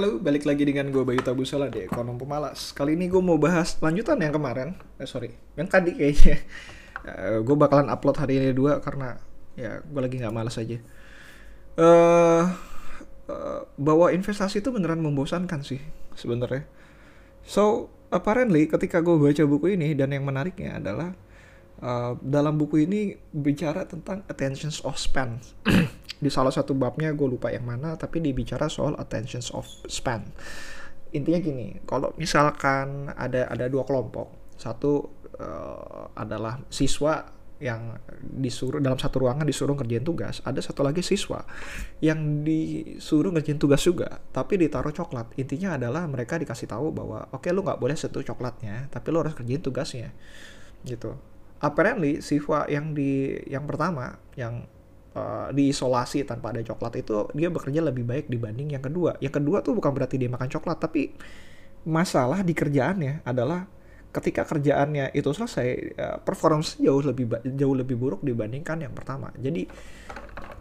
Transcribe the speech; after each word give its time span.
Halo, 0.00 0.16
balik 0.16 0.48
lagi 0.48 0.64
dengan 0.64 0.88
gue 0.88 1.04
Bayu 1.04 1.20
Tabusala 1.20 1.68
di 1.68 1.84
Ekonom 1.84 2.16
Pemalas. 2.16 2.72
Kali 2.72 2.96
ini 2.96 3.12
gue 3.12 3.20
mau 3.20 3.36
bahas 3.36 3.76
lanjutan 3.84 4.16
yang 4.16 4.32
kemarin. 4.32 4.72
Eh 4.96 5.04
sorry, 5.04 5.36
yang 5.60 5.68
tadi 5.68 5.92
kayaknya. 5.92 6.40
Uh, 7.04 7.44
gue 7.44 7.52
bakalan 7.52 7.92
upload 7.92 8.16
hari 8.16 8.40
ini 8.40 8.56
dua 8.56 8.80
karena 8.80 9.20
ya 9.60 9.84
gue 9.84 10.00
lagi 10.00 10.16
nggak 10.16 10.32
malas 10.32 10.56
aja. 10.56 10.80
Uh, 11.76 12.48
uh, 13.28 13.60
bahwa 13.76 14.08
investasi 14.08 14.64
itu 14.64 14.72
beneran 14.72 15.04
membosankan 15.04 15.60
sih 15.60 15.84
sebenarnya. 16.16 16.64
So 17.44 17.92
apparently 18.08 18.72
ketika 18.72 19.04
gue 19.04 19.20
baca 19.20 19.44
buku 19.44 19.76
ini 19.76 19.92
dan 19.92 20.16
yang 20.16 20.24
menariknya 20.24 20.80
adalah 20.80 21.12
uh, 21.84 22.16
dalam 22.24 22.56
buku 22.56 22.88
ini 22.88 23.20
bicara 23.36 23.84
tentang 23.84 24.24
attention 24.32 24.72
of 24.80 24.96
span. 24.96 25.44
di 26.20 26.28
salah 26.28 26.52
satu 26.52 26.76
babnya 26.76 27.16
gue 27.16 27.24
lupa 27.24 27.48
yang 27.48 27.64
mana 27.64 27.96
tapi 27.96 28.20
dibicara 28.20 28.68
soal 28.68 28.94
attention 29.00 29.40
of 29.56 29.64
span. 29.88 30.28
Intinya 31.16 31.40
gini 31.40 31.80
kalau 31.88 32.12
misalkan 32.20 33.10
ada 33.16 33.48
ada 33.48 33.66
dua 33.66 33.82
kelompok 33.88 34.54
satu 34.60 35.08
uh, 35.40 36.12
adalah 36.12 36.60
siswa 36.68 37.40
yang 37.60 37.92
disuruh 38.20 38.80
dalam 38.80 38.96
satu 38.96 39.20
ruangan 39.20 39.44
disuruh 39.44 39.76
ngerjain 39.76 40.00
tugas 40.00 40.40
ada 40.48 40.64
satu 40.64 40.80
lagi 40.80 41.04
siswa 41.04 41.44
yang 42.00 42.40
disuruh 42.40 43.28
ngerjain 43.36 43.60
tugas 43.60 43.84
juga 43.84 44.20
tapi 44.32 44.60
ditaruh 44.60 44.92
coklat. 44.92 45.32
Intinya 45.40 45.76
adalah 45.76 46.04
mereka 46.04 46.36
dikasih 46.36 46.68
tahu 46.68 46.92
bahwa 46.92 47.28
oke 47.32 47.48
okay, 47.48 47.52
lu 47.52 47.64
nggak 47.64 47.80
boleh 47.80 47.96
sentuh 47.96 48.24
coklatnya 48.24 48.88
tapi 48.92 49.08
lu 49.08 49.24
harus 49.24 49.32
kerjain 49.32 49.60
tugasnya. 49.60 50.12
Gitu. 50.84 51.16
Apparently 51.60 52.24
siswa 52.24 52.64
yang 52.68 52.96
di 52.96 53.36
yang 53.44 53.68
pertama 53.68 54.16
yang 54.36 54.64
uh, 55.14 55.48
diisolasi 55.50 56.26
tanpa 56.26 56.54
ada 56.54 56.62
coklat 56.62 57.02
itu 57.02 57.26
dia 57.34 57.48
bekerja 57.50 57.80
lebih 57.82 58.04
baik 58.06 58.26
dibanding 58.30 58.74
yang 58.74 58.84
kedua. 58.84 59.16
Yang 59.18 59.42
kedua 59.42 59.62
tuh 59.62 59.74
bukan 59.78 59.90
berarti 59.94 60.16
dia 60.20 60.30
makan 60.30 60.48
coklat, 60.50 60.78
tapi 60.78 61.12
masalah 61.86 62.44
di 62.44 62.52
kerjaannya 62.52 63.24
adalah 63.24 63.64
ketika 64.10 64.42
kerjaannya 64.42 65.14
itu 65.14 65.30
selesai 65.30 65.68
uh, 65.94 66.18
performance 66.20 66.76
jauh 66.82 67.02
lebih 67.02 67.30
jauh 67.54 67.76
lebih 67.78 67.94
buruk 67.94 68.20
dibandingkan 68.26 68.82
yang 68.82 68.90
pertama. 68.90 69.30
Jadi 69.38 69.70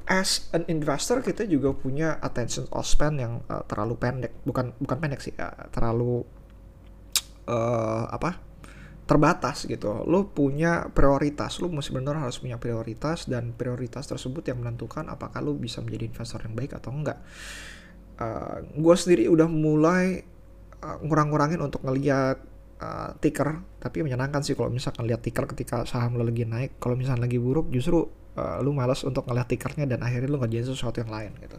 as 0.09 0.49
an 0.53 0.65
investor 0.69 1.21
kita 1.21 1.45
juga 1.45 1.73
punya 1.73 2.17
attention 2.21 2.65
span 2.81 3.17
yang 3.17 3.33
uh, 3.49 3.65
terlalu 3.65 3.97
pendek, 3.97 4.33
bukan 4.45 4.73
bukan 4.77 4.97
pendek 4.97 5.21
sih, 5.21 5.33
uh, 5.37 5.69
terlalu 5.73 6.25
uh, 7.49 8.05
apa? 8.09 8.48
Terbatas 9.09 9.65
gitu. 9.65 10.05
Lo 10.05 10.29
punya 10.29 10.85
prioritas, 10.93 11.57
lo 11.57 11.73
mesti 11.73 11.89
benar 11.89 12.21
harus 12.21 12.37
punya 12.37 12.61
prioritas 12.61 13.25
dan 13.25 13.57
prioritas 13.57 14.05
tersebut 14.05 14.45
yang 14.45 14.61
menentukan 14.61 15.09
apakah 15.09 15.41
lo 15.41 15.57
bisa 15.57 15.81
menjadi 15.81 16.13
investor 16.13 16.45
yang 16.45 16.53
baik 16.53 16.77
atau 16.77 16.93
enggak. 16.93 17.17
Uh, 18.21 18.61
gue 18.77 18.95
sendiri 18.99 19.25
udah 19.25 19.49
mulai 19.49 20.21
uh, 20.85 21.01
ngurang-ngurangin 21.01 21.57
untuk 21.57 21.81
ngeliat 21.81 22.37
uh, 22.77 23.17
ticker, 23.17 23.65
tapi 23.81 24.05
menyenangkan 24.05 24.45
sih 24.45 24.53
kalau 24.53 24.69
misalkan 24.69 25.09
lihat 25.09 25.25
ticker 25.25 25.49
ketika 25.49 25.89
saham 25.89 26.13
lo 26.13 26.21
lagi 26.21 26.45
naik. 26.45 26.77
Kalau 26.77 26.93
misalnya 26.93 27.25
lagi 27.25 27.41
buruk, 27.41 27.73
justru 27.73 28.05
uh, 28.37 28.61
lo 28.61 28.69
malas 28.77 29.01
untuk 29.01 29.25
ngeliat 29.25 29.49
tickernya 29.49 29.89
dan 29.89 30.05
akhirnya 30.05 30.29
lo 30.29 30.37
ngerjain 30.37 30.69
sesuatu 30.69 31.01
yang 31.01 31.09
lain 31.09 31.33
gitu. 31.41 31.57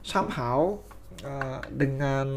Somehow 0.00 0.80
uh, 1.20 1.60
dengan 1.68 2.28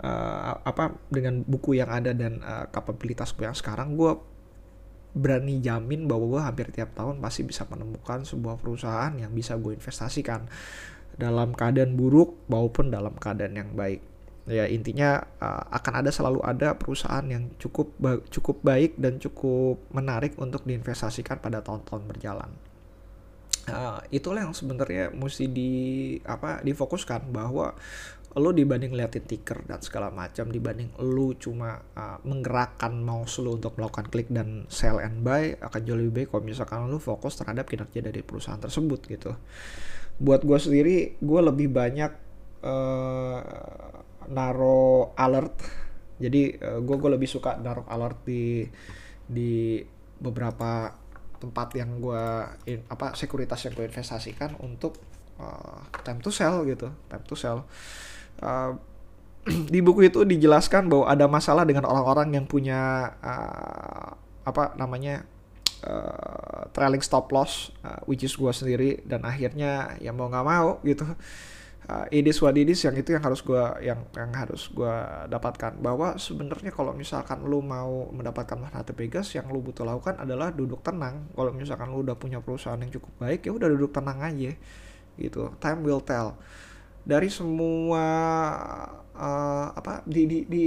uh, 0.00 0.54
apa 0.64 0.96
dengan 1.12 1.44
buku 1.44 1.76
yang 1.76 1.92
ada 1.92 2.16
dan 2.16 2.40
uh, 2.40 2.66
kapabilitas 2.72 3.36
gue 3.36 3.44
yang 3.44 3.56
sekarang 3.56 3.94
gue 3.94 4.16
berani 5.10 5.58
jamin 5.58 6.06
bahwa 6.06 6.38
gue 6.38 6.42
hampir 6.42 6.66
tiap 6.70 6.94
tahun 6.94 7.18
pasti 7.18 7.42
bisa 7.42 7.66
menemukan 7.66 8.22
sebuah 8.22 8.62
perusahaan 8.62 9.10
yang 9.18 9.34
bisa 9.34 9.58
gue 9.58 9.74
investasikan 9.74 10.46
dalam 11.18 11.52
keadaan 11.52 11.98
buruk 11.98 12.46
maupun 12.46 12.88
dalam 12.94 13.12
keadaan 13.18 13.58
yang 13.58 13.70
baik. 13.74 14.00
Ya 14.48 14.64
intinya 14.66 15.20
uh, 15.42 15.68
akan 15.68 16.06
ada 16.06 16.10
selalu 16.10 16.40
ada 16.42 16.74
perusahaan 16.78 17.26
yang 17.26 17.52
cukup 17.60 17.92
ba 18.00 18.18
cukup 18.32 18.62
baik 18.64 18.96
dan 18.96 19.20
cukup 19.20 19.82
menarik 19.92 20.34
untuk 20.40 20.64
diinvestasikan 20.64 21.38
pada 21.38 21.60
tahun-tahun 21.60 22.08
berjalan 22.08 22.50
uh, 23.68 24.00
itulah 24.08 24.46
yang 24.48 24.56
sebenarnya 24.56 25.12
mesti 25.12 25.50
di 25.50 25.72
apa 26.24 26.64
difokuskan 26.64 27.28
bahwa 27.28 27.76
lo 28.38 28.54
dibanding 28.54 28.94
liatin 28.94 29.26
ticker 29.26 29.66
dan 29.66 29.82
segala 29.82 30.14
macam 30.14 30.54
dibanding 30.54 30.94
lo 31.02 31.34
cuma 31.34 31.82
uh, 31.98 32.22
menggerakkan 32.22 32.94
mouse 33.02 33.42
lo 33.42 33.58
untuk 33.58 33.74
melakukan 33.74 34.06
klik 34.06 34.30
dan 34.30 34.70
sell 34.70 35.02
and 35.02 35.26
buy 35.26 35.58
akan 35.58 35.80
jauh 35.82 35.98
lebih 35.98 36.22
baik 36.22 36.28
kalau 36.30 36.46
misalkan 36.46 36.86
lo 36.86 37.02
fokus 37.02 37.34
terhadap 37.42 37.66
kinerja 37.66 38.06
dari 38.06 38.22
perusahaan 38.22 38.62
tersebut 38.62 39.00
gitu. 39.10 39.34
Buat 40.22 40.46
gue 40.46 40.58
sendiri 40.62 40.96
gue 41.18 41.40
lebih 41.42 41.74
banyak 41.74 42.12
uh, 42.62 43.38
naro 44.30 45.10
alert. 45.18 45.56
Jadi 46.22 46.54
uh, 46.62 46.78
gue 46.78 46.96
gue 47.02 47.10
lebih 47.10 47.26
suka 47.26 47.58
naruh 47.58 47.88
alert 47.90 48.22
di 48.22 48.62
di 49.26 49.82
beberapa 50.22 50.99
tempat 51.40 51.72
yang 51.74 51.98
gue 51.98 52.24
apa 52.92 53.16
sekuritas 53.16 53.64
yang 53.64 53.72
gue 53.72 53.88
investasikan 53.88 54.54
untuk 54.60 55.00
uh, 55.40 55.80
time 56.04 56.20
to 56.20 56.28
sell 56.28 56.62
gitu 56.68 56.92
time 57.08 57.24
to 57.24 57.34
sell. 57.34 57.64
Uh, 58.38 58.76
di 59.72 59.80
buku 59.80 60.12
itu 60.12 60.20
dijelaskan 60.28 60.92
bahwa 60.92 61.08
ada 61.08 61.24
masalah 61.24 61.64
dengan 61.64 61.88
orang-orang 61.88 62.36
yang 62.36 62.44
punya 62.44 63.12
uh, 63.24 64.12
apa 64.44 64.76
namanya 64.76 65.24
uh, 65.88 66.68
trailing 66.76 67.00
stop 67.00 67.32
loss 67.32 67.72
uh, 67.84 68.00
which 68.04 68.20
is 68.20 68.36
gue 68.36 68.52
sendiri 68.52 69.00
dan 69.08 69.24
akhirnya 69.24 69.96
ya 70.00 70.12
mau 70.12 70.28
nggak 70.28 70.46
mau 70.46 70.76
gitu 70.84 71.08
uh, 71.90 72.06
it 72.14 72.22
is 72.30 72.38
what 72.38 72.54
it 72.54 72.70
is 72.70 72.78
yang 72.86 72.94
itu 72.94 73.10
yang 73.18 73.24
harus 73.26 73.42
gue 73.42 73.64
yang 73.82 74.06
yang 74.14 74.30
harus 74.30 74.70
gue 74.70 74.94
dapatkan. 75.26 75.82
Bahwa 75.82 76.14
sebenarnya 76.14 76.70
kalau 76.70 76.94
misalkan 76.94 77.42
lu 77.42 77.58
mau 77.58 78.06
mendapatkan 78.14 78.54
manfaat 78.54 78.94
Vegas 78.94 79.34
yang 79.34 79.50
lu 79.50 79.58
butuh 79.58 79.82
lakukan 79.82 80.22
adalah 80.22 80.54
duduk 80.54 80.80
tenang. 80.86 81.26
Kalau 81.34 81.50
misalkan 81.50 81.90
lu 81.90 82.06
udah 82.06 82.14
punya 82.14 82.38
perusahaan 82.38 82.78
yang 82.78 82.94
cukup 82.94 83.12
baik 83.18 83.50
ya 83.50 83.50
udah 83.50 83.68
duduk 83.68 83.90
tenang 83.90 84.22
aja 84.22 84.54
gitu. 85.18 85.50
Time 85.58 85.82
will 85.82 86.00
tell. 86.00 86.38
Dari 87.02 87.26
semua 87.26 88.04
uh, 89.18 89.66
apa 89.74 90.06
di 90.06 90.30
di 90.30 90.38
di 90.46 90.64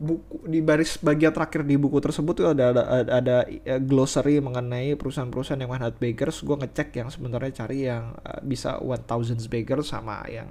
buku 0.00 0.48
di 0.48 0.64
baris 0.64 0.96
bagian 0.96 1.28
terakhir 1.30 1.68
di 1.68 1.76
buku 1.76 2.00
tersebut 2.00 2.32
tuh 2.32 2.48
ada 2.56 2.72
ada 2.72 2.82
ada, 2.88 3.12
ada 3.12 3.36
glossary 3.84 4.40
mengenai 4.40 4.96
perusahaan-perusahaan 4.96 5.60
yang 5.60 5.68
manhat 5.68 6.00
bakers. 6.00 6.40
Gue 6.40 6.56
ngecek 6.56 6.96
yang 6.96 7.12
sebenarnya 7.12 7.52
cari 7.52 7.84
yang 7.84 8.16
uh, 8.24 8.40
bisa 8.40 8.80
one 8.80 9.04
thousands 9.04 9.44
bakers 9.46 9.92
sama 9.92 10.24
yang 10.32 10.48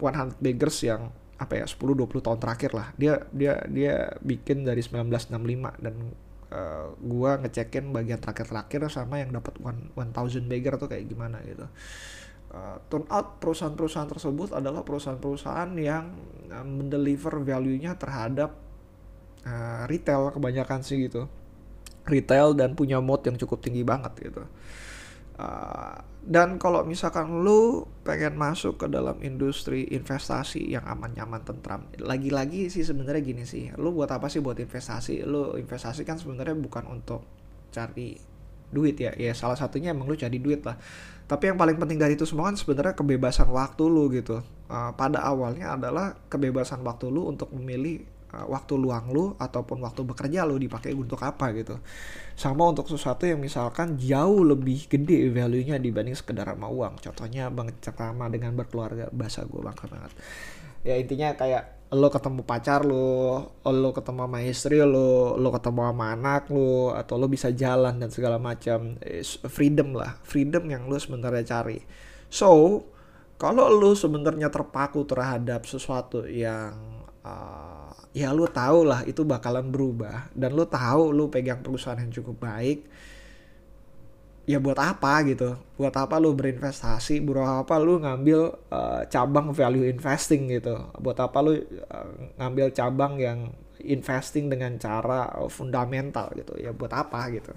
one 0.00 0.16
hundred 0.16 0.40
bakers 0.40 0.80
yang 0.80 1.12
apa 1.36 1.60
ya 1.60 1.68
10 1.68 1.76
20 1.76 2.24
tahun 2.24 2.40
terakhir 2.40 2.72
lah. 2.72 2.88
Dia 2.96 3.20
dia 3.28 3.60
dia 3.68 4.16
bikin 4.24 4.64
dari 4.64 4.80
1965 4.80 5.84
dan 5.84 5.94
uh, 6.48 6.96
gua 6.96 7.36
ngecekin 7.44 7.92
bagian 7.92 8.16
terakhir-terakhir 8.16 8.88
sama 8.88 9.20
yang 9.20 9.36
dapat 9.36 9.52
one 9.60 9.92
one 9.92 10.10
thousand 10.16 10.48
bagger 10.48 10.80
tuh 10.80 10.88
kayak 10.88 11.04
gimana 11.12 11.44
gitu 11.44 11.68
uh, 12.56 12.76
turn 12.88 13.04
out 13.12 13.36
perusahaan-perusahaan 13.38 14.08
tersebut 14.08 14.56
adalah 14.56 14.80
perusahaan-perusahaan 14.80 15.70
yang 15.76 16.16
uh, 16.48 16.64
mendeliver 16.64 17.36
value-nya 17.44 18.00
terhadap 18.00 18.56
uh, 19.44 19.84
retail 19.84 20.32
kebanyakan 20.32 20.80
sih 20.80 21.04
gitu. 21.04 21.28
Retail 22.08 22.56
dan 22.56 22.72
punya 22.72 23.02
mode 23.02 23.28
yang 23.28 23.36
cukup 23.36 23.60
tinggi 23.60 23.84
banget 23.84 24.32
gitu. 24.32 24.42
Uh, 25.36 26.00
dan 26.26 26.56
kalau 26.56 26.82
misalkan 26.82 27.44
lu 27.44 27.84
pengen 28.02 28.34
masuk 28.40 28.80
ke 28.80 28.86
dalam 28.88 29.20
industri 29.20 29.84
investasi 29.92 30.64
yang 30.74 30.82
aman 30.88 31.12
nyaman 31.12 31.44
tentram 31.44 31.86
lagi-lagi 32.00 32.72
sih 32.72 32.82
sebenarnya 32.82 33.22
gini 33.22 33.44
sih. 33.44 33.70
Lu 33.76 33.92
buat 33.92 34.10
apa 34.10 34.26
sih 34.32 34.40
buat 34.40 34.56
investasi? 34.56 35.22
Lu 35.28 35.54
investasi 35.54 36.02
kan 36.08 36.16
sebenarnya 36.16 36.56
bukan 36.56 36.88
untuk 36.88 37.22
cari 37.70 38.16
duit 38.70 38.98
ya. 38.98 39.12
Ya 39.14 39.32
salah 39.32 39.58
satunya 39.58 39.92
emang 39.92 40.08
lu 40.08 40.16
cari 40.18 40.38
duit 40.38 40.62
lah. 40.66 40.78
Tapi 41.26 41.50
yang 41.50 41.58
paling 41.58 41.74
penting 41.74 41.98
dari 41.98 42.14
itu 42.14 42.22
semua 42.22 42.50
kan 42.50 42.56
sebenarnya 42.56 42.94
kebebasan 42.94 43.50
waktu 43.50 43.82
lu 43.86 44.06
gitu. 44.14 44.42
Uh, 44.70 44.94
pada 44.94 45.22
awalnya 45.26 45.74
adalah 45.74 46.14
kebebasan 46.30 46.86
waktu 46.86 47.10
lu 47.10 47.26
untuk 47.26 47.50
memilih 47.50 48.06
uh, 48.30 48.46
waktu 48.46 48.78
luang 48.78 49.10
lu 49.10 49.34
ataupun 49.34 49.82
waktu 49.82 50.06
bekerja 50.06 50.46
lu 50.46 50.54
dipakai 50.54 50.94
untuk 50.94 51.18
apa 51.26 51.50
gitu. 51.54 51.82
Sama 52.38 52.70
untuk 52.70 52.86
sesuatu 52.86 53.26
yang 53.26 53.42
misalkan 53.42 53.98
jauh 53.98 54.46
lebih 54.46 54.86
gede 54.86 55.34
value-nya 55.34 55.82
dibanding 55.82 56.14
sekedar 56.14 56.46
sama 56.46 56.70
uang. 56.70 57.02
Contohnya 57.02 57.50
bang 57.50 57.74
cekrama 57.82 58.30
dengan 58.30 58.54
berkeluarga 58.54 59.10
bahasa 59.10 59.42
gue 59.42 59.58
bangga 59.58 59.86
banget. 59.90 60.12
Ya 60.86 60.94
intinya 60.94 61.34
kayak 61.34 61.75
lo 61.94 62.10
ketemu 62.10 62.42
pacar 62.42 62.82
lo, 62.82 63.46
lo 63.62 63.90
ketemu 63.94 64.26
sama 64.26 64.38
istri 64.42 64.82
lo, 64.82 65.38
lo 65.38 65.48
ketemu 65.54 65.80
sama 65.86 66.04
anak 66.18 66.50
lo, 66.50 66.90
atau 66.90 67.14
lo 67.14 67.30
bisa 67.30 67.54
jalan 67.54 68.02
dan 68.02 68.10
segala 68.10 68.42
macam, 68.42 68.98
freedom 69.46 69.94
lah, 69.94 70.18
freedom 70.26 70.66
yang 70.66 70.90
lo 70.90 70.98
sebenarnya 70.98 71.46
cari. 71.46 71.78
So, 72.26 72.82
kalau 73.38 73.70
lo 73.70 73.94
sebenarnya 73.94 74.50
terpaku 74.50 75.06
terhadap 75.06 75.62
sesuatu 75.68 76.26
yang 76.26 76.74
uh, 77.22 77.94
ya 78.16 78.34
lo 78.34 78.50
tahu 78.50 78.88
lah 78.88 79.04
itu 79.04 79.22
bakalan 79.22 79.68
berubah 79.68 80.32
dan 80.32 80.56
lo 80.56 80.64
tahu 80.64 81.12
lo 81.12 81.28
pegang 81.28 81.62
perusahaan 81.62 82.02
yang 82.02 82.10
cukup 82.10 82.42
baik, 82.50 82.82
ya 84.46 84.62
buat 84.62 84.78
apa 84.78 85.26
gitu? 85.26 85.58
Buat 85.76 85.94
apa 85.98 86.16
lu 86.22 86.32
berinvestasi? 86.32 87.20
Buat 87.20 87.66
apa 87.66 87.76
lu 87.82 87.98
ngambil 88.00 88.40
uh, 88.70 89.02
cabang 89.10 89.50
value 89.50 89.84
investing 89.90 90.48
gitu? 90.48 90.78
Buat 91.02 91.18
apa 91.18 91.38
lu 91.42 91.58
uh, 91.58 92.10
ngambil 92.38 92.70
cabang 92.72 93.18
yang 93.18 93.50
investing 93.82 94.46
dengan 94.46 94.78
cara 94.78 95.34
fundamental 95.50 96.30
gitu? 96.38 96.54
Ya 96.56 96.70
buat 96.70 96.94
apa 96.94 97.26
gitu? 97.34 97.52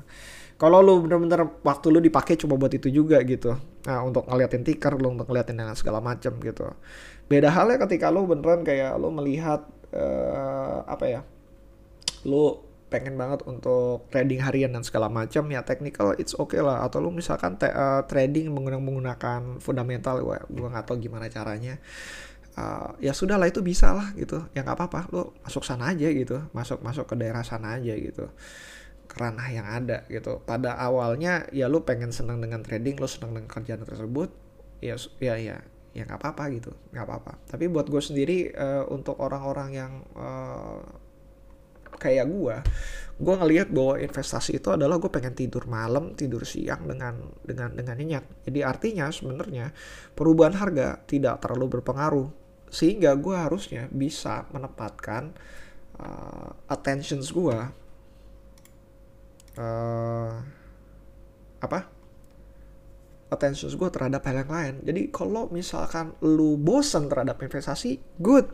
Kalau 0.59 0.83
lu 0.83 1.07
bener-bener 1.07 1.47
waktu 1.63 1.88
lu 1.88 2.03
dipakai 2.03 2.36
cuma 2.36 2.59
buat 2.59 2.74
itu 2.74 2.91
juga 2.91 3.24
gitu. 3.24 3.56
Nah 3.88 4.03
untuk 4.03 4.27
ngeliatin 4.27 4.65
ticker 4.65 5.00
lu 5.00 5.15
untuk 5.15 5.31
ngeliatin 5.31 5.56
yang 5.56 5.71
segala 5.77 6.03
macam 6.03 6.36
gitu. 6.44 6.68
Beda 7.31 7.53
halnya 7.53 7.80
ketika 7.88 8.12
lu 8.12 8.27
beneran 8.27 8.68
kayak 8.68 8.97
lu 9.00 9.13
melihat 9.13 9.63
uh, 9.95 10.83
apa 10.83 11.06
ya? 11.07 11.21
Lu 12.27 12.69
pengen 12.89 13.15
banget 13.15 13.45
untuk 13.45 14.09
trading 14.09 14.41
harian 14.41 14.74
dan 14.74 14.81
segala 14.81 15.07
macam 15.07 15.45
ya 15.53 15.62
technical 15.62 16.18
it's 16.18 16.33
okay 16.33 16.59
lah. 16.59 16.81
Atau 16.81 17.00
lu 17.06 17.13
misalkan 17.13 17.56
uh, 17.62 18.03
trading 18.09 18.50
menggunakan 18.50 18.81
menggunakan 18.81 19.41
fundamental 19.62 20.25
gue 20.25 20.38
gue 20.50 20.68
nggak 20.68 20.86
tahu 20.89 20.97
gimana 20.97 21.30
caranya. 21.30 21.77
Uh, 22.59 22.91
ya 23.00 23.15
sudah 23.15 23.39
lah 23.39 23.47
itu 23.47 23.62
bisa 23.62 23.94
lah 23.94 24.12
gitu. 24.18 24.41
Ya 24.57 24.65
nggak 24.65 24.75
apa-apa 24.75 25.00
lu 25.13 25.30
masuk 25.45 25.63
sana 25.63 25.94
aja 25.94 26.09
gitu. 26.09 26.41
Masuk 26.51 26.81
masuk 26.81 27.06
ke 27.06 27.15
daerah 27.15 27.45
sana 27.45 27.77
aja 27.77 27.94
gitu. 27.94 28.25
Kerana 29.06 29.47
yang 29.53 29.69
ada 29.69 30.03
gitu. 30.09 30.41
Pada 30.44 30.75
awalnya 30.75 31.45
ya 31.53 31.69
lu 31.69 31.86
pengen 31.86 32.09
senang 32.09 32.41
dengan 32.41 32.65
trading 32.65 32.97
lu 32.97 33.07
senang 33.07 33.38
dengan 33.38 33.47
kerjaan 33.47 33.86
tersebut 33.86 34.33
ya 34.81 34.97
ya 35.21 35.38
ya 35.38 35.57
ya 35.94 36.01
nggak 36.09 36.19
apa-apa 36.19 36.44
gitu. 36.57 36.74
Nggak 36.89 37.06
apa-apa. 37.06 37.33
Tapi 37.53 37.69
buat 37.69 37.86
gue 37.86 38.01
sendiri 38.01 38.50
uh, 38.57 38.89
untuk 38.89 39.21
orang-orang 39.21 39.69
yang 39.77 39.94
uh, 40.18 40.81
kayak 42.00 42.25
gue 42.31 42.56
gue 43.19 43.36
ngelihat 43.36 43.68
bahwa 43.75 44.00
investasi 44.00 44.63
itu 44.63 44.72
adalah 44.72 44.96
gue 44.96 45.12
pengen 45.12 45.36
tidur 45.36 45.68
malam 45.68 46.16
tidur 46.16 46.48
siang 46.48 46.88
dengan 46.88 47.19
dengan 47.44 47.75
dengan 47.75 47.96
nyenyak. 48.00 48.48
Jadi 48.48 48.60
artinya 48.63 49.12
sebenarnya 49.12 49.75
perubahan 50.16 50.56
harga 50.56 51.04
tidak 51.04 51.44
terlalu 51.44 51.80
berpengaruh. 51.80 52.31
Sehingga 52.72 53.19
gue 53.19 53.36
harusnya 53.36 53.92
bisa 53.92 54.48
menempatkan 54.56 55.36
uh, 56.00 56.56
attentions 56.72 57.36
gue 57.36 57.60
uh, 59.60 60.34
apa? 61.60 61.80
Attentions 63.36 63.75
gue 63.75 63.90
terhadap 63.92 64.24
hal 64.31 64.48
yang 64.48 64.51
lain. 64.51 64.75
Jadi 64.88 65.01
kalau 65.12 65.51
misalkan 65.51 66.16
lu 66.24 66.56
bosan 66.56 67.12
terhadap 67.12 67.36
investasi 67.44 68.00
good. 68.24 68.48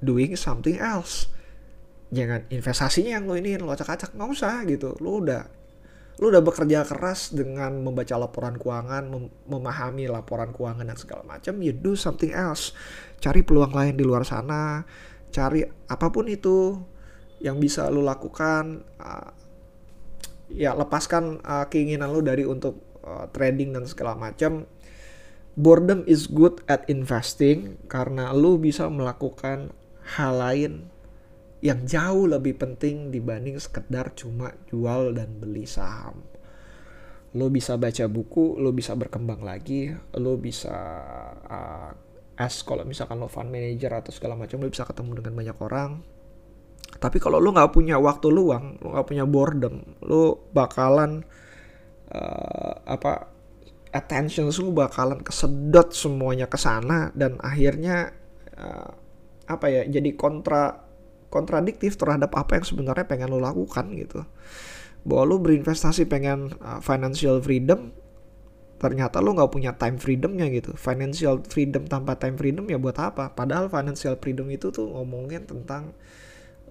Doing 0.00 0.36
something 0.36 0.76
else 0.80 1.28
jangan 2.10 2.46
investasinya 2.50 3.18
yang 3.18 3.24
lo 3.30 3.38
ini 3.38 3.54
lo 3.56 3.70
acak-acak 3.70 4.14
nggak 4.14 4.30
usah 4.30 4.66
gitu. 4.66 4.98
Lo 4.98 5.22
udah 5.22 5.42
lo 6.20 6.28
udah 6.28 6.42
bekerja 6.44 6.84
keras 6.84 7.32
dengan 7.32 7.80
membaca 7.80 8.12
laporan 8.20 8.60
keuangan 8.60 9.08
mem 9.08 9.24
memahami 9.48 10.04
laporan 10.04 10.52
keuangan 10.52 10.84
dan 10.84 10.98
segala 10.98 11.24
macam 11.24 11.56
you 11.64 11.72
do 11.72 11.96
something 11.96 12.34
else. 12.34 12.76
Cari 13.22 13.40
peluang 13.40 13.72
lain 13.72 13.94
di 13.96 14.04
luar 14.04 14.26
sana 14.26 14.84
cari 15.30 15.62
apa 15.62 16.10
pun 16.10 16.26
itu 16.26 16.74
yang 17.38 17.56
bisa 17.56 17.88
lo 17.88 18.02
lakukan 18.02 18.84
uh, 19.00 19.30
ya 20.50 20.74
lepaskan 20.74 21.38
uh, 21.40 21.70
keinginan 21.70 22.10
lo 22.10 22.20
dari 22.20 22.42
untuk 22.44 23.00
uh, 23.06 23.30
trading 23.32 23.72
dan 23.72 23.86
segala 23.86 24.18
macam. 24.18 24.66
Boredom 25.58 26.06
is 26.06 26.30
good 26.30 26.62
at 26.70 26.86
investing 26.86 27.74
karena 27.90 28.30
lo 28.30 28.54
bisa 28.54 28.86
melakukan 28.86 29.74
hal 30.14 30.38
lain 30.38 30.72
yang 31.60 31.84
jauh 31.84 32.24
lebih 32.24 32.56
penting 32.56 33.12
dibanding 33.12 33.60
sekedar 33.60 34.16
cuma 34.16 34.52
jual 34.72 35.12
dan 35.12 35.36
beli 35.36 35.68
saham. 35.68 36.24
Lo 37.36 37.52
bisa 37.52 37.76
baca 37.76 38.08
buku, 38.10 38.58
lo 38.58 38.72
bisa 38.72 38.96
berkembang 38.96 39.44
lagi, 39.44 39.92
lo 40.16 40.40
bisa 40.40 40.76
uh, 41.46 41.92
as 42.40 42.64
kalau 42.64 42.88
misalkan 42.88 43.20
lo 43.20 43.28
fund 43.28 43.52
manager 43.52 43.92
atau 43.92 44.10
segala 44.10 44.34
macam 44.34 44.64
lo 44.64 44.72
bisa 44.72 44.88
ketemu 44.88 45.20
dengan 45.20 45.32
banyak 45.36 45.58
orang. 45.60 45.90
Tapi 46.96 47.18
kalau 47.20 47.38
lo 47.38 47.52
nggak 47.52 47.70
punya 47.70 48.00
waktu 48.00 48.28
luang, 48.32 48.80
lo 48.80 48.96
nggak 48.96 49.06
punya 49.06 49.24
boredom, 49.28 50.00
lo 50.08 50.48
bakalan 50.50 51.22
uh, 52.10 52.74
apa 52.88 53.30
attention 53.92 54.48
lo 54.48 54.72
bakalan 54.72 55.20
kesedot 55.20 55.92
semuanya 55.92 56.48
ke 56.48 56.58
sana 56.58 57.12
dan 57.14 57.36
akhirnya 57.38 58.10
uh, 58.58 58.90
apa 59.50 59.66
ya 59.66 59.82
jadi 59.86 60.14
kontra 60.14 60.89
kontradiktif 61.30 61.94
terhadap 61.94 62.34
apa 62.34 62.58
yang 62.58 62.66
sebenarnya 62.66 63.06
pengen 63.06 63.30
lo 63.30 63.38
lakukan 63.38 63.88
gitu. 63.94 64.26
Bahwa 65.06 65.22
lo 65.24 65.36
berinvestasi 65.40 66.10
pengen 66.10 66.52
uh, 66.60 66.82
financial 66.82 67.40
freedom 67.40 67.94
ternyata 68.80 69.20
lo 69.20 69.36
nggak 69.36 69.52
punya 69.52 69.72
time 69.76 69.96
freedomnya 69.96 70.50
gitu. 70.50 70.74
Financial 70.74 71.40
freedom 71.46 71.86
tanpa 71.86 72.18
time 72.18 72.36
freedom 72.36 72.66
ya 72.68 72.76
buat 72.76 72.96
apa? 72.98 73.32
Padahal 73.32 73.70
financial 73.70 74.18
freedom 74.18 74.50
itu 74.50 74.72
tuh 74.74 74.88
ngomongin 74.90 75.46
tentang 75.46 75.92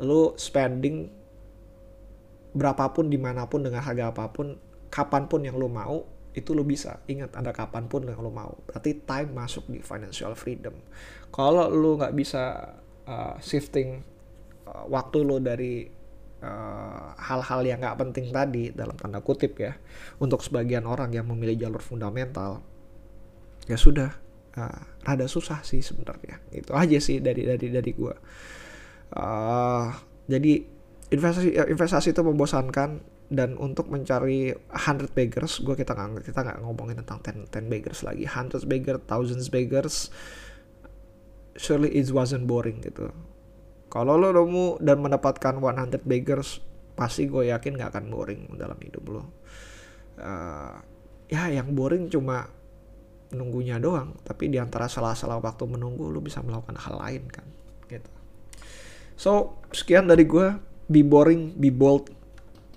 lo 0.02 0.34
spending 0.36 1.10
berapapun 2.50 3.14
di 3.14 3.22
mana 3.22 3.46
pun 3.46 3.62
dengan 3.62 3.86
harga 3.86 4.10
apa 4.10 4.26
pun 4.34 4.58
kapan 4.90 5.30
pun 5.30 5.46
yang 5.46 5.54
lo 5.56 5.70
mau 5.70 6.02
itu 6.34 6.58
lo 6.58 6.66
bisa. 6.66 6.98
Ingat 7.06 7.38
ada 7.38 7.54
kapan 7.54 7.86
pun 7.86 8.10
yang 8.10 8.18
lo 8.22 8.34
mau. 8.34 8.58
Berarti 8.66 9.06
time 9.06 9.30
masuk 9.34 9.70
di 9.70 9.80
financial 9.86 10.34
freedom. 10.34 10.74
Kalau 11.30 11.70
lo 11.70 11.98
nggak 12.02 12.14
bisa 12.18 12.74
uh, 13.06 13.38
shifting 13.38 14.02
waktu 14.88 15.18
lo 15.26 15.38
dari 15.42 15.86
eh, 16.40 17.08
hal-hal 17.20 17.62
uh, 17.64 17.68
yang 17.68 17.80
nggak 17.82 17.98
penting 18.00 18.32
tadi 18.32 18.72
dalam 18.72 18.96
tanda 18.96 19.20
kutip 19.20 19.60
ya 19.60 19.76
untuk 20.22 20.40
sebagian 20.46 20.88
orang 20.88 21.12
yang 21.12 21.28
memilih 21.28 21.68
jalur 21.68 21.84
fundamental 21.84 22.64
ya 23.70 23.78
sudah 23.78 24.10
uh, 24.58 24.82
rada 25.06 25.28
susah 25.30 25.62
sih 25.62 25.84
sebenarnya. 25.84 26.42
Itu 26.50 26.74
aja 26.74 26.98
sih 26.98 27.20
dari 27.20 27.46
dari 27.46 27.68
dari 27.70 27.92
gue 27.92 28.16
uh, 29.16 29.88
jadi 30.30 30.54
investasi 31.10 31.58
investasi 31.58 32.14
itu 32.14 32.22
membosankan 32.22 33.20
dan 33.30 33.58
untuk 33.62 33.94
mencari 33.94 34.54
hundred 34.74 35.14
beggars 35.14 35.62
gue 35.62 35.78
kita 35.78 35.94
nggak 35.94 36.26
kita 36.26 36.40
nggak 36.42 36.58
ngomongin 36.66 36.98
tentang 37.06 37.20
ten 37.22 37.38
ten 37.50 37.66
beggars 37.70 38.02
lagi. 38.02 38.26
Hundred 38.26 38.66
beggars 38.66 39.02
thousands 39.06 39.50
beggars 39.54 40.10
surely 41.60 41.92
it 41.92 42.08
wasn't 42.16 42.48
boring 42.48 42.80
gitu 42.80 43.12
kalau 43.90 44.16
lo 44.22 44.30
nemu 44.30 44.78
dan 44.80 45.02
mendapatkan 45.02 45.58
100 45.58 46.06
beggars, 46.06 46.62
pasti 46.94 47.26
gue 47.26 47.50
yakin 47.50 47.74
gak 47.74 47.98
akan 47.98 48.06
boring 48.14 48.42
dalam 48.54 48.78
hidup 48.78 49.04
lo. 49.10 49.24
Uh, 50.20 50.78
ya 51.26 51.50
yang 51.50 51.74
boring 51.74 52.06
cuma 52.14 52.46
nunggunya 53.34 53.82
doang, 53.82 54.14
tapi 54.22 54.50
di 54.50 54.62
antara 54.62 54.86
salah-salah 54.86 55.42
waktu 55.42 55.66
menunggu 55.66 56.10
lo 56.10 56.22
bisa 56.22 56.42
melakukan 56.46 56.78
hal 56.78 56.98
lain 57.02 57.30
kan, 57.30 57.46
gitu. 57.90 58.10
So 59.18 59.58
sekian 59.74 60.10
dari 60.10 60.26
gue, 60.26 60.54
be 60.90 61.02
boring, 61.02 61.58
be 61.58 61.74
bold. 61.74 62.10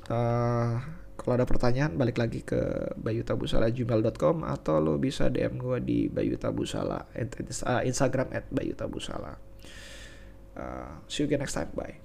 Uh, 0.09 0.81
kalau 1.17 1.39
ada 1.39 1.47
pertanyaan 1.47 1.95
balik 1.95 2.19
lagi 2.19 2.43
ke 2.43 2.93
bayutabusala@gmail.com 2.99 4.43
atau 4.43 4.83
lo 4.83 4.99
bisa 4.99 5.31
DM 5.31 5.55
gue 5.61 5.79
di 5.79 5.99
bayutabusala 6.11 7.07
uh, 7.15 7.83
Instagram 7.87 8.29
at 8.35 8.51
bayutabusala. 8.51 9.52
Uh, 10.57 11.01
see 11.09 11.23
you 11.23 11.27
again 11.27 11.41
next 11.41 11.55
time. 11.55 11.71
Bye. 11.75 12.02